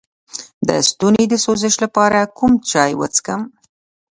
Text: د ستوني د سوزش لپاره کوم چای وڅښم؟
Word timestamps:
د 0.67 0.69
ستوني 0.89 1.23
د 1.29 1.33
سوزش 1.45 1.75
لپاره 1.83 2.19
کوم 2.37 2.51
چای 2.71 2.91
وڅښم؟ 2.95 3.41